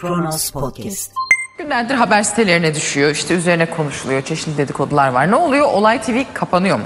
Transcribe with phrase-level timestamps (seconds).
[0.00, 1.12] Kronos Podcast.
[1.58, 3.10] Günlerdir haber sitelerine düşüyor.
[3.10, 4.22] İşte üzerine konuşuluyor.
[4.22, 5.30] Çeşitli dedikodular var.
[5.30, 5.66] Ne oluyor?
[5.66, 6.84] Olay TV kapanıyor mu?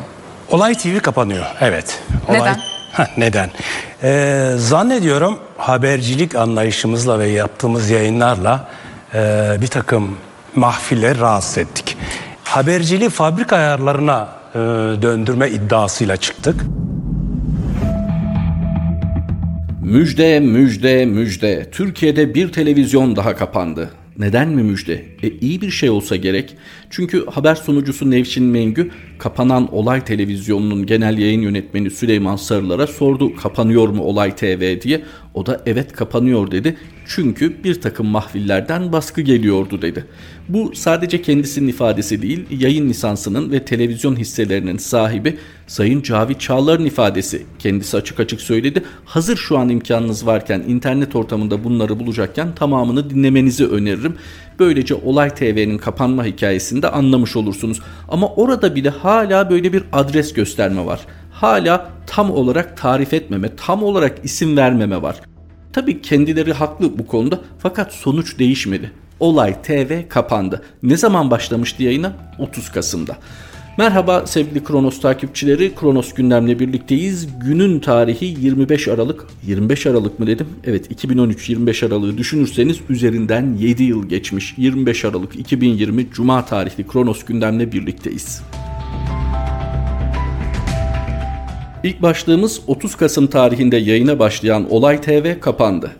[0.50, 1.46] Olay TV kapanıyor.
[1.60, 2.02] Evet.
[2.28, 2.56] Neden?
[2.92, 3.50] Heh, neden?
[4.02, 8.68] Ee, zannediyorum habercilik anlayışımızla ve yaptığımız yayınlarla
[9.14, 10.16] e, bir takım
[10.54, 11.96] mahfiller rahatsız ettik.
[12.44, 14.58] Haberciliği fabrika ayarlarına e,
[15.02, 16.64] döndürme iddiasıyla çıktık.
[19.84, 21.68] Müjde, müjde, müjde.
[21.72, 23.90] Türkiye'de bir televizyon daha kapandı.
[24.18, 25.04] Neden mi müjde?
[25.22, 26.56] E iyi bir şey olsa gerek.
[26.90, 33.88] Çünkü haber sunucusu Nevşin Mengü kapanan Olay Televizyonu'nun genel yayın yönetmeni Süleyman Sarılar'a sordu kapanıyor
[33.88, 35.02] mu Olay TV diye.
[35.34, 36.76] O da evet kapanıyor dedi.
[37.06, 40.04] Çünkü bir takım mahvillerden baskı geliyordu dedi.
[40.48, 45.36] Bu sadece kendisinin ifadesi değil, yayın lisansının ve televizyon hisselerinin sahibi
[45.66, 47.46] Sayın Cavit Çağlar'ın ifadesi.
[47.58, 48.84] Kendisi açık açık söyledi.
[49.04, 54.16] Hazır şu an imkanınız varken internet ortamında bunları bulacakken tamamını dinlemenizi öneririm.
[54.58, 57.80] Böylece Olay TV'nin kapanma hikayesini de anlamış olursunuz.
[58.08, 61.00] Ama orada bile hala böyle bir adres gösterme var.
[61.32, 65.20] Hala tam olarak tarif etmeme, tam olarak isim vermeme var.
[65.72, 68.92] Tabii kendileri haklı bu konuda fakat sonuç değişmedi.
[69.20, 70.62] Olay TV kapandı.
[70.82, 72.12] Ne zaman başlamıştı yayına?
[72.38, 73.16] 30 Kasım'da.
[73.78, 75.74] Merhaba sevgili Kronos takipçileri.
[75.74, 77.28] Kronos gündemle birlikteyiz.
[77.40, 79.26] Günün tarihi 25 Aralık.
[79.46, 80.46] 25 Aralık mı dedim?
[80.64, 84.54] Evet 2013 25 Aralık'ı düşünürseniz üzerinden 7 yıl geçmiş.
[84.56, 88.42] 25 Aralık 2020 Cuma tarihli Kronos gündemle birlikteyiz.
[91.84, 95.90] İlk başlığımız 30 Kasım tarihinde yayına başlayan Olay TV kapandı.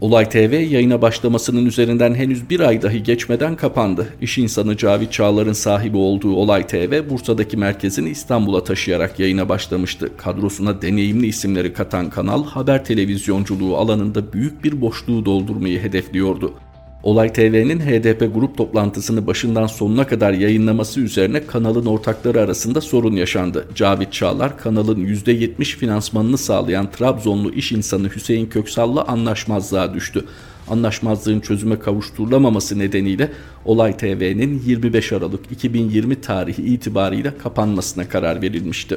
[0.00, 4.06] Olay TV yayına başlamasının üzerinden henüz bir ay dahi geçmeden kapandı.
[4.20, 10.16] İş insanı Cavit Çağlar'ın sahibi olduğu Olay TV, Bursa'daki merkezini İstanbul'a taşıyarak yayına başlamıştı.
[10.16, 16.54] Kadrosuna deneyimli isimleri katan kanal, haber televizyonculuğu alanında büyük bir boşluğu doldurmayı hedefliyordu.
[17.02, 23.68] Olay TV'nin HDP grup toplantısını başından sonuna kadar yayınlaması üzerine kanalın ortakları arasında sorun yaşandı.
[23.74, 30.24] Cavit Çağlar kanalın %70 finansmanını sağlayan Trabzonlu iş insanı Hüseyin Köksal'la anlaşmazlığa düştü.
[30.68, 33.32] Anlaşmazlığın çözüme kavuşturulamaması nedeniyle
[33.64, 38.96] Olay TV'nin 25 Aralık 2020 tarihi itibariyle kapanmasına karar verilmişti.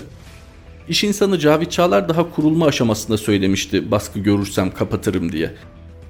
[0.90, 5.52] İş insanı Cavit Çağlar daha kurulma aşamasında söylemişti baskı görürsem kapatırım diye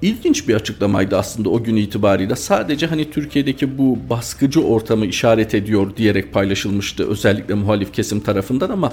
[0.02, 2.36] ilginç bir açıklamaydı aslında o gün itibariyle.
[2.36, 8.92] Sadece hani Türkiye'deki bu baskıcı ortamı işaret ediyor diyerek paylaşılmıştı özellikle muhalif kesim tarafından ama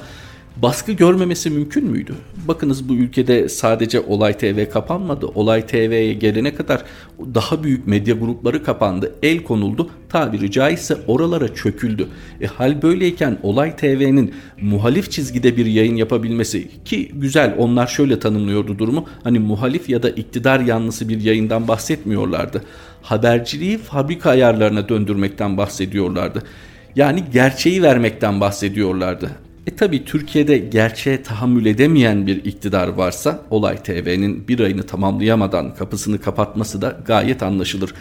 [0.62, 2.16] baskı görmemesi mümkün müydü?
[2.48, 5.26] Bakınız bu ülkede sadece Olay TV kapanmadı.
[5.26, 6.84] Olay TV'ye gelene kadar
[7.20, 9.16] daha büyük medya grupları kapandı.
[9.24, 9.90] El konuldu.
[10.10, 12.08] Tabiri caizse oralara çöküldü.
[12.42, 18.80] E hal böyleyken Olay TV'nin muhalif çizgide bir yayın yapabilmesi ki güzel onlar şöyle tanımlıyordu
[18.80, 19.06] durumu.
[19.24, 22.64] Hani muhalif ya da iktidar yanlısı bir yayından bahsetmiyorlardı.
[23.02, 26.44] Haberciliği fabrika ayarlarına döndürmekten bahsediyorlardı.
[26.96, 29.32] Yani gerçeği vermekten bahsediyorlardı.
[29.68, 36.22] E tabi Türkiye'de gerçeğe tahammül edemeyen bir iktidar varsa Olay TV'nin bir ayını tamamlayamadan kapısını
[36.22, 37.94] kapatması da gayet anlaşılır.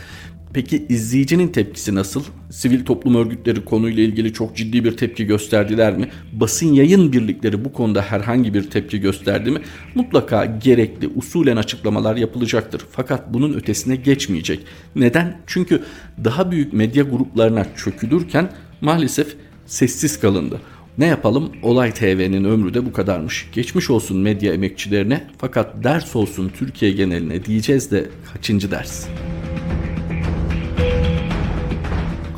[0.52, 2.22] Peki izleyicinin tepkisi nasıl?
[2.50, 6.08] Sivil toplum örgütleri konuyla ilgili çok ciddi bir tepki gösterdiler mi?
[6.32, 9.60] Basın yayın birlikleri bu konuda herhangi bir tepki gösterdi mi?
[9.94, 12.82] Mutlaka gerekli usulen açıklamalar yapılacaktır.
[12.90, 14.60] Fakat bunun ötesine geçmeyecek.
[14.96, 15.40] Neden?
[15.46, 15.82] Çünkü
[16.24, 18.50] daha büyük medya gruplarına çökülürken
[18.80, 20.60] maalesef sessiz kalındı.
[20.98, 21.52] Ne yapalım?
[21.62, 23.48] Olay TV'nin ömrü de bu kadarmış.
[23.52, 29.06] Geçmiş olsun medya emekçilerine fakat ders olsun Türkiye geneline diyeceğiz de kaçıncı ders?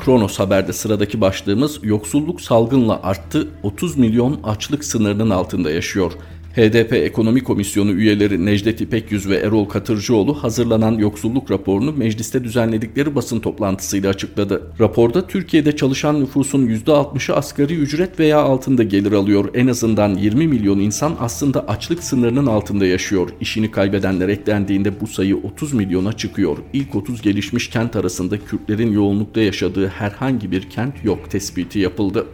[0.05, 6.11] Kronos Haber'de sıradaki başlığımız yoksulluk salgınla arttı, 30 milyon açlık sınırının altında yaşıyor.
[6.55, 13.39] HDP Ekonomi Komisyonu üyeleri Necdet İpekyüz ve Erol Katırcıoğlu hazırlanan yoksulluk raporunu mecliste düzenledikleri basın
[13.39, 14.71] toplantısıyla açıkladı.
[14.79, 19.49] Raporda Türkiye'de çalışan nüfusun %60'ı asgari ücret veya altında gelir alıyor.
[19.53, 23.29] En azından 20 milyon insan aslında açlık sınırının altında yaşıyor.
[23.41, 26.57] İşini kaybedenler eklendiğinde bu sayı 30 milyona çıkıyor.
[26.73, 32.25] İlk 30 gelişmiş kent arasında Kürtlerin yoğunlukta yaşadığı herhangi bir kent yok tespiti yapıldı.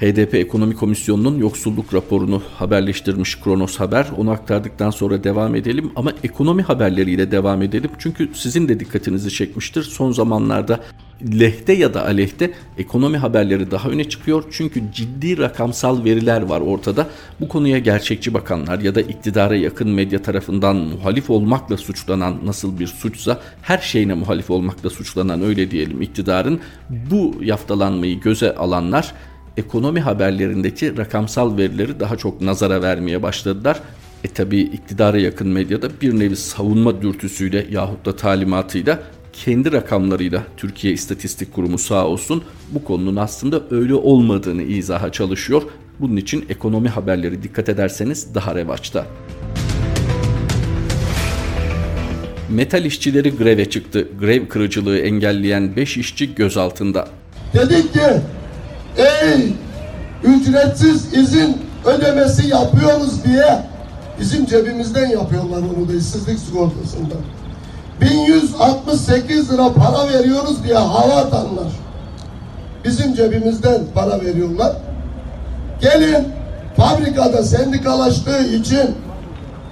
[0.00, 4.06] HDP Ekonomi Komisyonu'nun yoksulluk raporunu haberleştirmiş Kronos Haber.
[4.16, 7.90] Onu aktardıktan sonra devam edelim ama ekonomi haberleriyle devam edelim.
[7.98, 9.82] Çünkü sizin de dikkatinizi çekmiştir.
[9.82, 10.80] Son zamanlarda
[11.40, 14.44] lehte ya da aleyhte ekonomi haberleri daha öne çıkıyor.
[14.50, 17.06] Çünkü ciddi rakamsal veriler var ortada.
[17.40, 22.86] Bu konuya gerçekçi bakanlar ya da iktidara yakın medya tarafından muhalif olmakla suçlanan nasıl bir
[22.86, 26.60] suçsa her şeyine muhalif olmakla suçlanan öyle diyelim iktidarın
[26.90, 29.14] bu yaftalanmayı göze alanlar
[29.58, 33.80] ekonomi haberlerindeki rakamsal verileri daha çok nazara vermeye başladılar.
[34.24, 39.02] E tabi iktidara yakın medyada bir nevi savunma dürtüsüyle yahut da talimatıyla
[39.32, 45.62] kendi rakamlarıyla Türkiye İstatistik Kurumu sağ olsun bu konunun aslında öyle olmadığını izaha çalışıyor.
[46.00, 49.06] Bunun için ekonomi haberleri dikkat ederseniz daha revaçta.
[52.50, 54.08] Metal işçileri greve çıktı.
[54.20, 57.08] Grev kırıcılığı engelleyen 5 işçi gözaltında.
[57.54, 58.00] Dedik ki
[58.98, 59.52] ey
[60.24, 63.62] ücretsiz izin ödemesi yapıyoruz diye
[64.20, 67.20] bizim cebimizden yapıyorlar onu da işsizlik sigortasından.
[68.00, 71.72] 1168 lira para veriyoruz diye hava atanlar.
[72.84, 74.72] Bizim cebimizden para veriyorlar.
[75.80, 76.28] Gelin
[76.76, 78.96] fabrikada sendikalaştığı için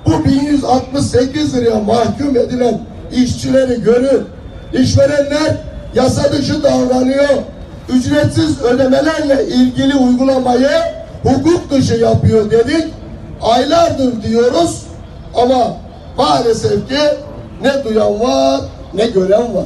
[0.07, 2.81] bu 1168 liraya mahkum edilen
[3.13, 4.25] işçileri görün.
[4.73, 5.57] İşverenler
[5.95, 7.29] yasa dışı davranıyor.
[7.89, 10.71] Ücretsiz ödemelerle ilgili uygulamayı
[11.23, 12.85] hukuk dışı yapıyor dedik.
[13.43, 14.83] Aylardır diyoruz
[15.35, 15.77] ama
[16.19, 16.99] maalesef ki
[17.63, 18.61] ne duyan var
[18.95, 19.65] ne gören var.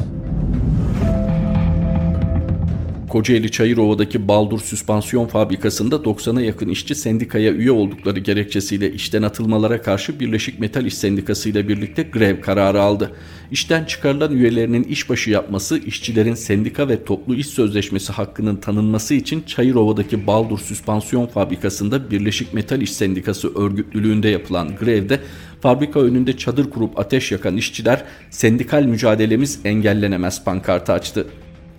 [3.11, 10.21] Kocaeli Çayırova'daki Baldur Süspansiyon Fabrikası'nda 90'a yakın işçi sendikaya üye oldukları gerekçesiyle işten atılmalara karşı
[10.21, 13.13] Birleşik Metal İş Sendikası ile birlikte grev kararı aldı.
[13.51, 20.27] İşten çıkarılan üyelerinin işbaşı yapması, işçilerin sendika ve toplu iş sözleşmesi hakkının tanınması için Çayırova'daki
[20.27, 25.21] Baldur Süspansiyon Fabrikası'nda Birleşik Metal İş Sendikası örgütlülüğünde yapılan grevde
[25.61, 31.27] fabrika önünde çadır kurup ateş yakan işçiler sendikal mücadelemiz engellenemez pankartı açtı.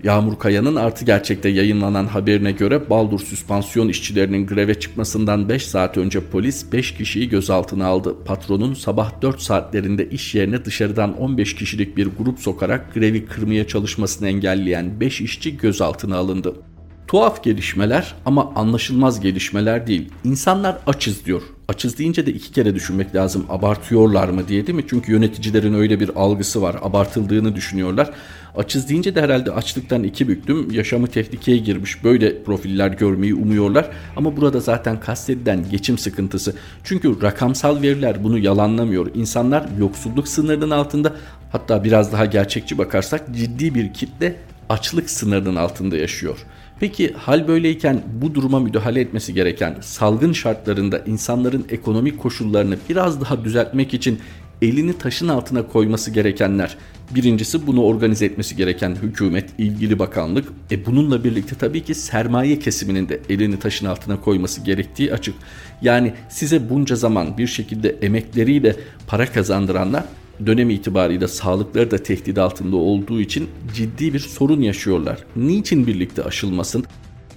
[0.03, 6.19] Yağmur Kaya'nın Artı Gerçek'te yayınlanan haberine göre Baldur süspansiyon işçilerinin greve çıkmasından 5 saat önce
[6.19, 8.15] polis 5 kişiyi gözaltına aldı.
[8.25, 14.27] Patronun sabah 4 saatlerinde iş yerine dışarıdan 15 kişilik bir grup sokarak grevi kırmaya çalışmasını
[14.27, 16.53] engelleyen 5 işçi gözaltına alındı.
[17.11, 20.09] Tuhaf gelişmeler ama anlaşılmaz gelişmeler değil.
[20.23, 21.41] İnsanlar açız diyor.
[21.67, 23.45] Açız deyince de iki kere düşünmek lazım.
[23.49, 24.85] Abartıyorlar mı diye değil mi?
[24.89, 26.75] Çünkü yöneticilerin öyle bir algısı var.
[26.81, 28.09] Abartıldığını düşünüyorlar.
[28.55, 30.71] Açız deyince de herhalde açlıktan iki büktüm.
[30.71, 32.03] Yaşamı tehlikeye girmiş.
[32.03, 33.89] Böyle profiller görmeyi umuyorlar.
[34.15, 36.55] Ama burada zaten kastedilen geçim sıkıntısı.
[36.83, 39.15] Çünkü rakamsal veriler bunu yalanlamıyor.
[39.15, 41.13] İnsanlar yoksulluk sınırının altında
[41.51, 44.35] hatta biraz daha gerçekçi bakarsak ciddi bir kitle
[44.69, 46.37] açlık sınırının altında yaşıyor.
[46.81, 53.43] Peki hal böyleyken bu duruma müdahale etmesi gereken salgın şartlarında insanların ekonomik koşullarını biraz daha
[53.43, 54.19] düzeltmek için
[54.61, 56.77] elini taşın altına koyması gerekenler.
[57.15, 60.47] Birincisi bunu organize etmesi gereken hükümet, ilgili bakanlık.
[60.71, 65.35] E bununla birlikte tabii ki sermaye kesiminin de elini taşın altına koyması gerektiği açık.
[65.81, 68.75] Yani size bunca zaman bir şekilde emekleriyle
[69.07, 70.03] para kazandıranlar
[70.45, 75.19] dönem itibariyle sağlıkları da tehdit altında olduğu için ciddi bir sorun yaşıyorlar.
[75.35, 76.85] Niçin birlikte aşılmasın?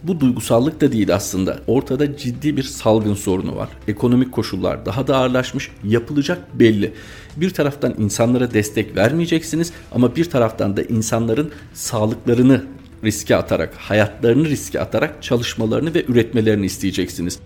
[0.02, 1.58] Bu duygusallık da değil aslında.
[1.66, 3.68] Ortada ciddi bir salgın sorunu var.
[3.88, 6.92] Ekonomik koşullar daha da ağırlaşmış, yapılacak belli.
[7.36, 12.64] Bir taraftan insanlara destek vermeyeceksiniz ama bir taraftan da insanların sağlıklarını
[13.04, 17.38] riske atarak, hayatlarını riske atarak çalışmalarını ve üretmelerini isteyeceksiniz.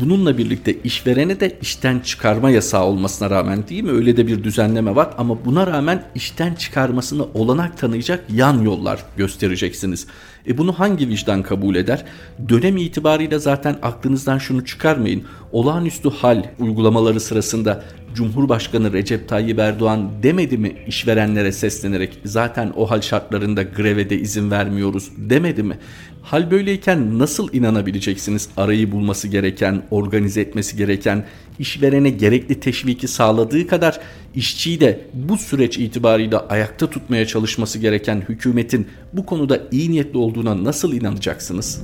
[0.00, 4.96] Bununla birlikte işverene de işten çıkarma yasağı olmasına rağmen değil mi öyle de bir düzenleme
[4.96, 10.06] var ama buna rağmen işten çıkarmasını olanak tanıyacak yan yollar göstereceksiniz.
[10.46, 12.04] E bunu hangi vicdan kabul eder?
[12.48, 15.24] Dönem itibariyle zaten aklınızdan şunu çıkarmayın.
[15.52, 23.00] Olağanüstü hal uygulamaları sırasında Cumhurbaşkanı Recep Tayyip Erdoğan demedi mi işverenlere seslenerek zaten o hal
[23.00, 25.78] şartlarında greve de izin vermiyoruz demedi mi?
[26.26, 31.24] Hal böyleyken nasıl inanabileceksiniz arayı bulması gereken, organize etmesi gereken,
[31.58, 34.00] işverene gerekli teşviki sağladığı kadar
[34.34, 40.64] işçiyi de bu süreç itibariyle ayakta tutmaya çalışması gereken hükümetin bu konuda iyi niyetli olduğuna
[40.64, 41.82] nasıl inanacaksınız?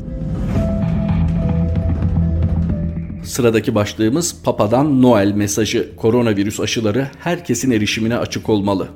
[3.24, 5.96] Sıradaki başlığımız Papa'dan Noel mesajı.
[5.96, 8.88] Koronavirüs aşıları herkesin erişimine açık olmalı.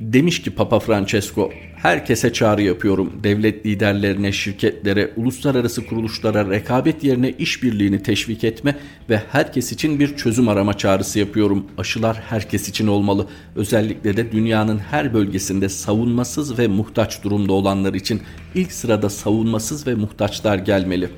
[0.00, 3.12] Demiş ki Papa Francesco, herkese çağrı yapıyorum.
[3.22, 8.76] Devlet liderlerine, şirketlere, uluslararası kuruluşlara rekabet yerine işbirliğini teşvik etme
[9.10, 11.66] ve herkes için bir çözüm arama çağrısı yapıyorum.
[11.78, 13.26] Aşılar herkes için olmalı.
[13.54, 18.22] Özellikle de dünyanın her bölgesinde savunmasız ve muhtaç durumda olanlar için
[18.54, 21.08] ilk sırada savunmasız ve muhtaçlar gelmeli.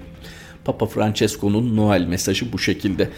[0.64, 3.08] Papa Francesco'nun Noel mesajı bu şekilde.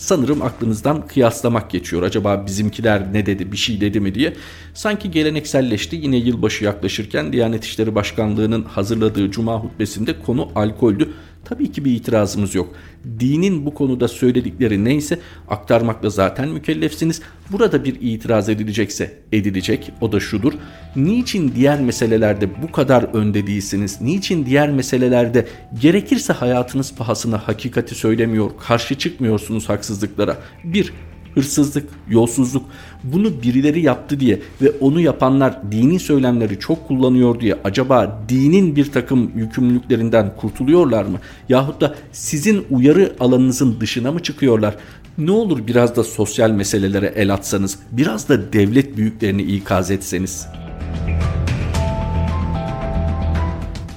[0.00, 2.02] Sanırım aklınızdan kıyaslamak geçiyor.
[2.02, 4.34] Acaba bizimkiler ne dedi, bir şey dedi mi diye.
[4.74, 5.96] Sanki gelenekselleşti.
[5.96, 11.10] Yine yılbaşı yaklaşırken Diyanet İşleri Başkanlığı'nın hazırladığı cuma hutbesinde konu alkoldü.
[11.44, 12.74] Tabii ki bir itirazımız yok.
[13.20, 15.18] Dinin bu konuda söyledikleri neyse
[15.48, 17.22] aktarmakla zaten mükellefsiniz.
[17.52, 19.92] Burada bir itiraz edilecekse edilecek.
[20.00, 20.52] O da şudur.
[20.96, 24.00] Niçin diğer meselelerde bu kadar önde değilsiniz?
[24.00, 25.46] Niçin diğer meselelerde
[25.80, 30.36] gerekirse hayatınız pahasına hakikati söylemiyor, karşı çıkmıyorsunuz haksızlıklara?
[30.64, 30.92] Bir,
[31.34, 32.64] hırsızlık, yolsuzluk
[33.04, 38.92] bunu birileri yaptı diye ve onu yapanlar dini söylemleri çok kullanıyor diye acaba dinin bir
[38.92, 41.18] takım yükümlülüklerinden kurtuluyorlar mı?
[41.48, 44.74] Yahut da sizin uyarı alanınızın dışına mı çıkıyorlar?
[45.18, 50.70] Ne olur biraz da sosyal meselelere el atsanız, biraz da devlet büyüklerini ikaz etseniz.''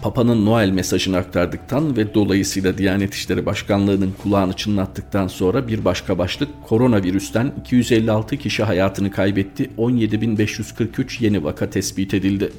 [0.03, 6.49] Papa'nın Noel mesajını aktardıktan ve dolayısıyla Diyanet İşleri Başkanlığı'nın kulağını çınlattıktan sonra bir başka başlık
[6.63, 12.51] koronavirüsten 256 kişi hayatını kaybetti, 17.543 yeni vaka tespit edildi.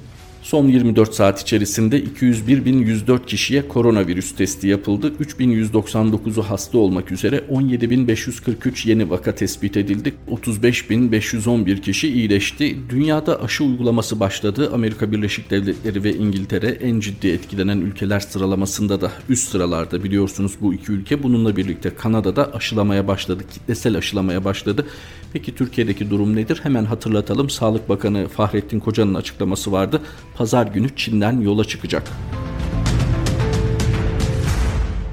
[0.44, 5.12] Son 24 saat içerisinde 201.104 kişiye koronavirüs testi yapıldı.
[5.20, 10.14] 3.199'u hasta olmak üzere 17.543 yeni vaka tespit edildi.
[10.30, 12.76] 35.511 kişi iyileşti.
[12.90, 14.70] Dünyada aşı uygulaması başladı.
[14.74, 20.74] Amerika Birleşik Devletleri ve İngiltere en ciddi etkilenen ülkeler sıralamasında da üst sıralarda biliyorsunuz bu
[20.74, 21.22] iki ülke.
[21.22, 23.44] Bununla birlikte Kanada'da aşılamaya başladı.
[23.52, 24.86] Kitlesel aşılamaya başladı.
[25.34, 26.60] Peki Türkiye'deki durum nedir?
[26.62, 27.50] Hemen hatırlatalım.
[27.50, 30.00] Sağlık Bakanı Fahrettin Koca'nın açıklaması vardı.
[30.34, 32.02] Pazar günü Çin'den yola çıkacak.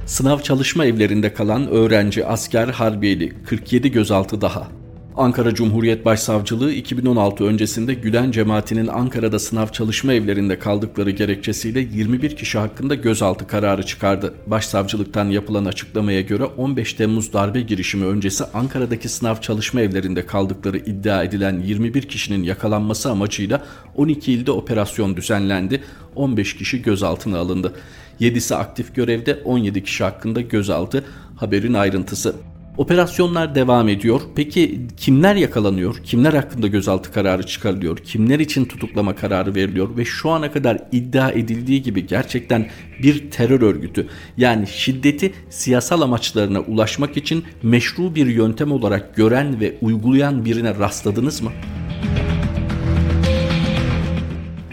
[0.06, 4.81] Sınav çalışma evlerinde kalan öğrenci, asker, harbiyeli 47 gözaltı daha.
[5.18, 12.58] Ankara Cumhuriyet Başsavcılığı 2016 öncesinde Gülen cemaatinin Ankara'da sınav çalışma evlerinde kaldıkları gerekçesiyle 21 kişi
[12.58, 14.34] hakkında gözaltı kararı çıkardı.
[14.48, 21.24] Başsavcılıktan yapılan açıklamaya göre 15 Temmuz darbe girişimi öncesi Ankara'daki sınav çalışma evlerinde kaldıkları iddia
[21.24, 23.66] edilen 21 kişinin yakalanması amacıyla
[23.96, 25.84] 12 ilde operasyon düzenlendi.
[26.16, 27.74] 15 kişi gözaltına alındı.
[28.22, 31.04] 7'si aktif görevde 17 kişi hakkında gözaltı
[31.36, 32.36] haberin ayrıntısı.
[32.78, 34.22] Operasyonlar devam ediyor.
[34.36, 35.96] Peki kimler yakalanıyor?
[36.04, 37.98] Kimler hakkında gözaltı kararı çıkarılıyor?
[37.98, 39.98] Kimler için tutuklama kararı veriliyor?
[39.98, 42.70] Ve şu ana kadar iddia edildiği gibi gerçekten
[43.04, 49.78] bir terör örgütü yani şiddeti siyasal amaçlarına ulaşmak için meşru bir yöntem olarak gören ve
[49.82, 51.52] uygulayan birine rastladınız mı?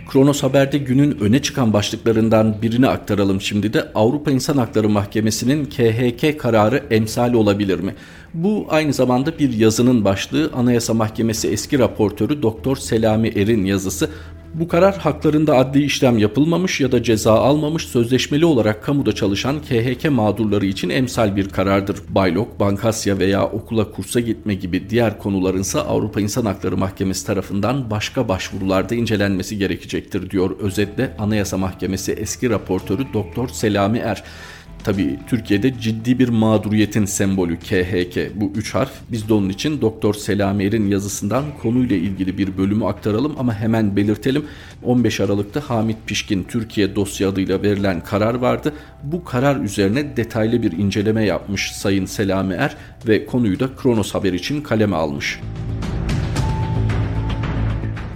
[0.09, 6.41] Kronos Haber'de günün öne çıkan başlıklarından birini aktaralım şimdi de Avrupa İnsan Hakları Mahkemesi'nin KHK
[6.41, 7.95] kararı emsali olabilir mi?
[8.35, 14.11] Bu aynı zamanda bir yazının başlığı Anayasa Mahkemesi eski raportörü Doktor Selami Er'in yazısı.
[14.55, 20.11] Bu karar haklarında adli işlem yapılmamış ya da ceza almamış sözleşmeli olarak kamuda çalışan KHK
[20.11, 21.97] mağdurları için emsal bir karardır.
[22.09, 28.29] Baylok, Bankasya veya okula kursa gitme gibi diğer konularınsa Avrupa İnsan Hakları Mahkemesi tarafından başka
[28.29, 34.25] başvurularda incelenmesi gerekecektir diyor özetle Anayasa Mahkemesi eski raportörü Doktor Selami Er.
[34.89, 38.93] Tabi Türkiye'de ciddi bir mağduriyetin sembolü KHK bu üç harf.
[39.13, 44.45] Biz de onun için Doktor Selamer'in yazısından konuyla ilgili bir bölümü aktaralım ama hemen belirtelim.
[44.83, 48.73] 15 Aralık'ta Hamit Pişkin Türkiye dosya adıyla verilen karar vardı.
[49.03, 52.77] Bu karar üzerine detaylı bir inceleme yapmış Sayın Selami Er
[53.09, 55.41] ve konuyu da Kronos Haber için kaleme almış.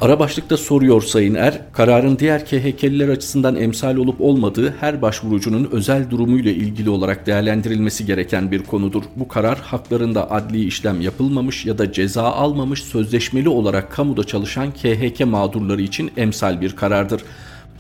[0.03, 6.11] Ara başlıkta soruyor Sayın Er, kararın diğer KHK'liler açısından emsal olup olmadığı her başvurucunun özel
[6.11, 9.03] durumuyla ilgili olarak değerlendirilmesi gereken bir konudur.
[9.17, 15.27] Bu karar haklarında adli işlem yapılmamış ya da ceza almamış sözleşmeli olarak kamuda çalışan KHK
[15.27, 17.23] mağdurları için emsal bir karardır.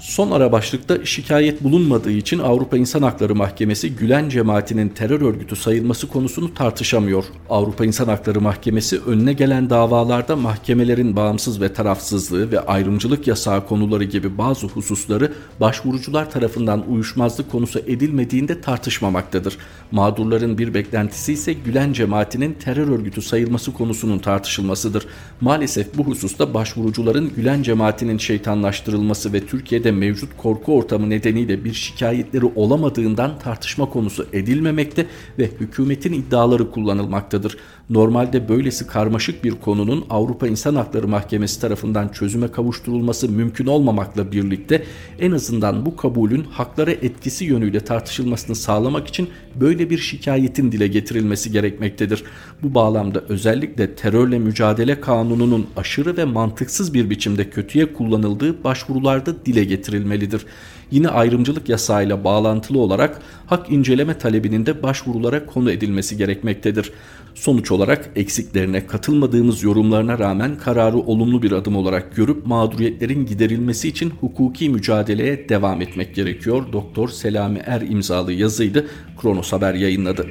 [0.03, 6.09] Son ara başlıkta şikayet bulunmadığı için Avrupa İnsan Hakları Mahkemesi Gülen cemaatinin terör örgütü sayılması
[6.09, 7.25] konusunu tartışamıyor.
[7.51, 14.05] Avrupa İnsan Hakları Mahkemesi önüne gelen davalarda mahkemelerin bağımsız ve tarafsızlığı ve ayrımcılık yasağı konuları
[14.05, 19.59] gibi bazı hususları başvurucular tarafından uyuşmazlık konusu edilmediğinde tartışmamaktadır.
[19.93, 25.07] Mağdurların bir beklentisi ise Gülen cemaatinin terör örgütü sayılması konusunun tartışılmasıdır.
[25.41, 32.45] Maalesef bu hususta başvurucuların Gülen cemaatinin şeytanlaştırılması ve Türkiye'de mevcut korku ortamı nedeniyle bir şikayetleri
[32.45, 35.07] olamadığından tartışma konusu edilmemekte
[35.39, 37.57] ve hükümetin iddiaları kullanılmaktadır.
[37.93, 44.85] Normalde böylesi karmaşık bir konunun Avrupa İnsan Hakları Mahkemesi tarafından çözüme kavuşturulması mümkün olmamakla birlikte
[45.19, 51.53] en azından bu kabulün haklara etkisi yönüyle tartışılmasını sağlamak için böyle bir şikayetin dile getirilmesi
[51.53, 52.25] gerekmektedir.
[52.63, 59.65] Bu bağlamda özellikle terörle mücadele kanununun aşırı ve mantıksız bir biçimde kötüye kullanıldığı başvurularda dile
[59.65, 60.47] getirilmelidir.
[60.93, 66.93] Yine ayrımcılık yasağıyla bağlantılı olarak hak inceleme talebinin de başvurulara konu edilmesi gerekmektedir.
[67.35, 74.13] Sonuç olarak eksiklerine katılmadığımız yorumlarına rağmen kararı olumlu bir adım olarak görüp mağduriyetlerin giderilmesi için
[74.21, 76.65] hukuki mücadeleye devam etmek gerekiyor.
[76.73, 78.87] Doktor Selami Er imzalı yazıydı.
[79.21, 80.27] Kronos Haber yayınladı.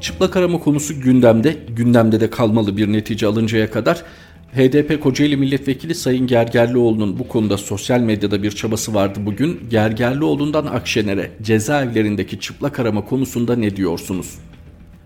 [0.00, 4.02] Çıplak arama konusu gündemde, gündemde de kalmalı bir netice alıncaya kadar
[4.54, 9.60] HDP Kocaeli Milletvekili Sayın Gergerlioğlu'nun bu konuda sosyal medyada bir çabası vardı bugün.
[9.70, 14.38] Gergerlioğlu'ndan Akşener'e cezaevlerindeki çıplak arama konusunda ne diyorsunuz?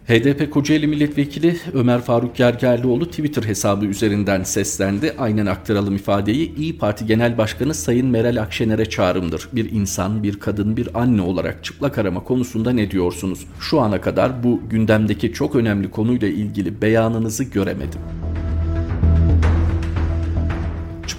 [0.09, 5.14] HDP Kocaeli Milletvekili Ömer Faruk Gergerlioğlu Twitter hesabı üzerinden seslendi.
[5.18, 9.49] Aynen aktaralım ifadeyi İyi Parti Genel Başkanı Sayın Meral Akşener'e çağrımdır.
[9.52, 13.47] Bir insan, bir kadın, bir anne olarak çıplak arama konusunda ne diyorsunuz?
[13.61, 18.00] Şu ana kadar bu gündemdeki çok önemli konuyla ilgili beyanınızı göremedim.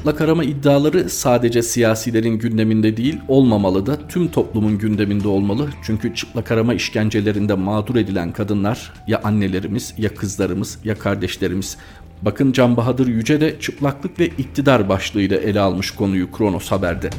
[0.01, 5.70] Çıplak arama iddiaları sadece siyasilerin gündeminde değil, olmamalı da tüm toplumun gündeminde olmalı.
[5.84, 11.77] Çünkü çıplak arama işkencelerinde mağdur edilen kadınlar ya annelerimiz, ya kızlarımız, ya kardeşlerimiz.
[12.22, 17.10] Bakın Can Bahadır Yüce de çıplaklık ve iktidar başlığıyla ele almış konuyu Kronos Haber'de.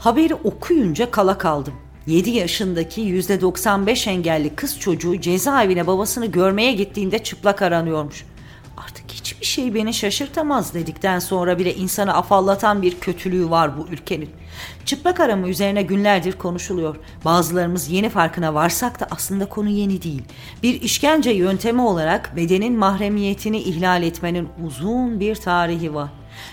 [0.00, 1.74] Haberi okuyunca kala kaldım.
[2.06, 8.24] 7 yaşındaki %95 engelli kız çocuğu cezaevine babasını görmeye gittiğinde çıplak aranıyormuş.
[8.76, 14.30] Artık hiçbir şey beni şaşırtamaz dedikten sonra bile insanı afallatan bir kötülüğü var bu ülkenin.
[14.84, 16.96] Çıplak arama üzerine günlerdir konuşuluyor.
[17.24, 20.22] Bazılarımız yeni farkına varsak da aslında konu yeni değil.
[20.62, 26.10] Bir işkence yöntemi olarak bedenin mahremiyetini ihlal etmenin uzun bir tarihi var.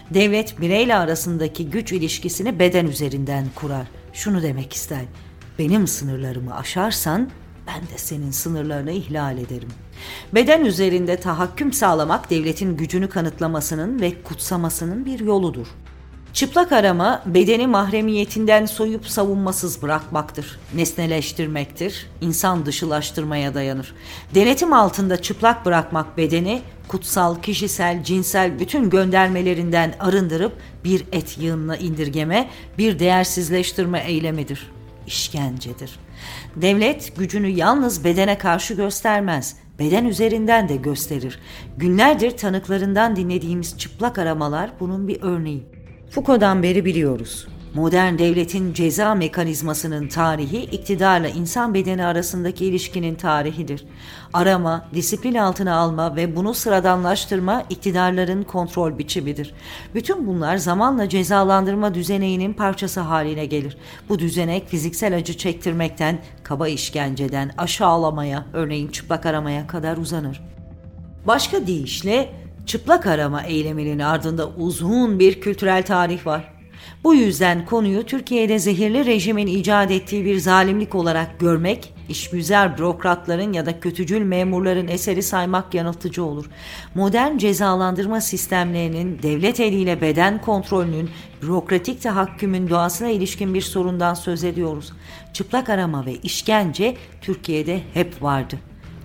[0.09, 3.87] Devlet bireyle arasındaki güç ilişkisini beden üzerinden kurar.
[4.13, 5.05] Şunu demek ister.
[5.59, 7.29] Benim sınırlarımı aşarsan
[7.67, 9.69] ben de senin sınırlarını ihlal ederim.
[10.33, 15.67] Beden üzerinde tahakküm sağlamak devletin gücünü kanıtlamasının ve kutsamasının bir yoludur.
[16.33, 23.95] Çıplak arama bedeni mahremiyetinden soyup savunmasız bırakmaktır, nesneleştirmektir, insan dışılaştırmaya dayanır.
[24.35, 30.53] Denetim altında çıplak bırakmak bedeni kutsal, kişisel, cinsel bütün göndermelerinden arındırıp
[30.83, 34.71] bir et yığınına indirgeme, bir değersizleştirme eylemidir.
[35.07, 36.04] İşkencedir.
[36.55, 41.39] Devlet gücünü yalnız bedene karşı göstermez, beden üzerinden de gösterir.
[41.77, 45.63] Günlerdir tanıklarından dinlediğimiz çıplak aramalar bunun bir örneği.
[46.09, 47.47] Foucault'dan beri biliyoruz.
[47.75, 53.85] Modern devletin ceza mekanizmasının tarihi iktidarla insan bedeni arasındaki ilişkinin tarihidir.
[54.33, 59.53] Arama, disiplin altına alma ve bunu sıradanlaştırma iktidarların kontrol biçimidir.
[59.95, 63.77] Bütün bunlar zamanla cezalandırma düzeneğinin parçası haline gelir.
[64.09, 70.41] Bu düzenek fiziksel acı çektirmekten, kaba işkenceden, aşağılamaya, örneğin çıplak aramaya kadar uzanır.
[71.27, 72.29] Başka deyişle
[72.65, 76.54] çıplak arama eyleminin ardında uzun bir kültürel tarih var.
[77.03, 83.65] Bu yüzden konuyu Türkiye'de zehirli rejimin icat ettiği bir zalimlik olarak görmek, işgüzar bürokratların ya
[83.65, 86.45] da kötücül memurların eseri saymak yanıltıcı olur.
[86.95, 91.09] Modern cezalandırma sistemlerinin devlet eliyle beden kontrolünün,
[91.41, 94.93] bürokratik tahakkümün doğasına ilişkin bir sorundan söz ediyoruz.
[95.33, 98.55] Çıplak arama ve işkence Türkiye'de hep vardı.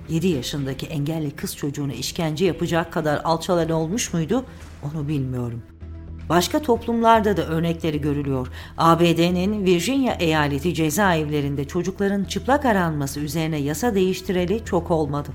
[0.08, 4.44] 7 yaşındaki engelli kız çocuğuna işkence yapacak kadar alçalan olmuş muydu
[4.84, 5.62] onu bilmiyorum.
[6.30, 8.48] Başka toplumlarda da örnekleri görülüyor.
[8.78, 15.28] ABD'nin Virginia eyaleti cezaevlerinde çocukların çıplak aranması üzerine yasa değiştireli çok olmadı.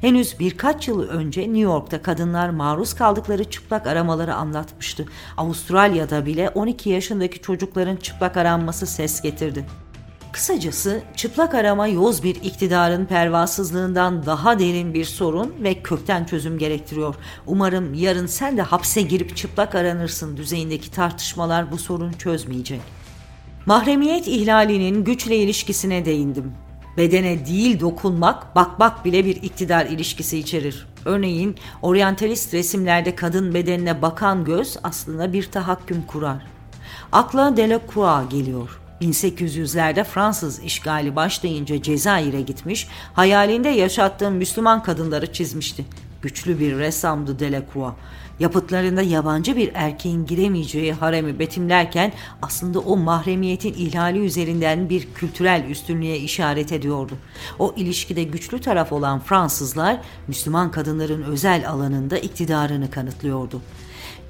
[0.00, 5.04] Henüz birkaç yıl önce New York'ta kadınlar maruz kaldıkları çıplak aramaları anlatmıştı.
[5.36, 9.64] Avustralya'da bile 12 yaşındaki çocukların çıplak aranması ses getirdi.
[10.38, 17.14] Kısacası çıplak arama yoz bir iktidarın pervasızlığından daha derin bir sorun ve kökten çözüm gerektiriyor.
[17.46, 22.80] Umarım yarın sen de hapse girip çıplak aranırsın düzeyindeki tartışmalar bu sorunu çözmeyecek.
[23.66, 26.52] Mahremiyet ihlalinin güçle ilişkisine değindim.
[26.96, 30.86] Bedene değil dokunmak, bakmak bile bir iktidar ilişkisi içerir.
[31.04, 36.46] Örneğin oryantalist resimlerde kadın bedenine bakan göz aslında bir tahakküm kurar.
[37.12, 38.80] Akla Delacroix geliyor.
[39.02, 45.84] 1800'lerde Fransız işgali başlayınca Cezayir'e gitmiş, hayalinde yaşattığım Müslüman kadınları çizmişti.
[46.22, 47.94] Güçlü bir ressamdı Delacroix.
[48.40, 56.18] Yapıtlarında yabancı bir erkeğin giremeyeceği haremi betimlerken aslında o mahremiyetin ihlali üzerinden bir kültürel üstünlüğe
[56.18, 57.12] işaret ediyordu.
[57.58, 63.60] O ilişkide güçlü taraf olan Fransızlar Müslüman kadınların özel alanında iktidarını kanıtlıyordu.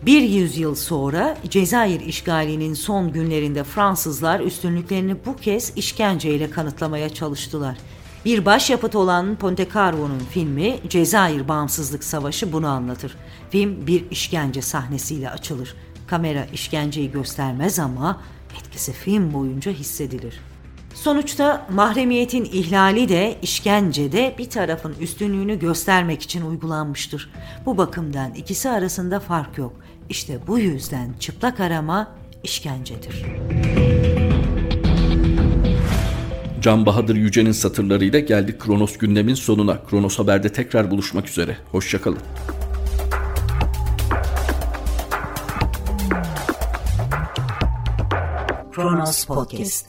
[0.07, 7.79] Bir yüzyıl sonra Cezayir işgalinin son günlerinde Fransızlar üstünlüklerini bu kez işkenceyle kanıtlamaya çalıştılar.
[8.25, 13.17] Bir başyapıt olan Pontecarvo'nun filmi Cezayir Bağımsızlık Savaşı bunu anlatır.
[13.51, 15.75] Film bir işkence sahnesiyle açılır.
[16.07, 18.21] Kamera işkenceyi göstermez ama
[18.61, 20.41] etkisi film boyunca hissedilir.
[20.95, 27.31] Sonuçta mahremiyetin ihlali de işkence de bir tarafın üstünlüğünü göstermek için uygulanmıştır.
[27.67, 29.73] Bu bakımdan ikisi arasında fark yok.
[30.11, 33.25] İşte bu yüzden çıplak arama işkencedir.
[36.61, 39.85] Can Bahadır Yüce'nin satırlarıyla geldik Kronos gündemin sonuna.
[39.85, 41.57] Kronos Haber'de tekrar buluşmak üzere.
[41.73, 42.19] Hoşçakalın.
[48.73, 49.87] Kronos Podcast